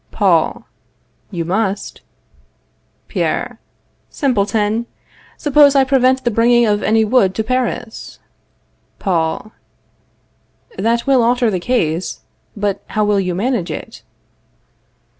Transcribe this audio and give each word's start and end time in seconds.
Paul. 0.09 0.65
You 1.29 1.45
must. 1.45 2.01
Pierre. 3.07 3.59
Simpleton! 4.09 4.87
Suppose 5.37 5.75
I 5.75 5.83
prevent 5.83 6.23
the 6.23 6.31
bringing 6.31 6.65
of 6.65 6.81
any 6.81 7.05
wood 7.05 7.35
to 7.35 7.43
Paris? 7.43 8.17
Paul. 8.97 9.51
That 10.75 11.05
will 11.05 11.21
alter 11.21 11.51
the 11.51 11.59
case. 11.59 12.21
But 12.57 12.81
how 12.87 13.05
will 13.05 13.19
you 13.19 13.35
manage 13.35 13.69
it? 13.69 14.01